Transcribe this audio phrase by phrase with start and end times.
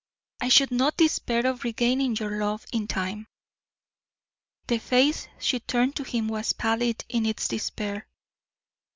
[0.41, 3.27] "I should not despair of regaining your love in time."
[4.65, 8.07] The face she turned to him was pallid in its despair.